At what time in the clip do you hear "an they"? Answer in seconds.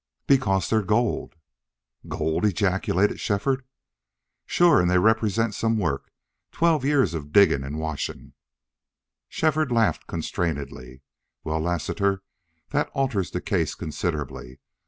4.81-4.97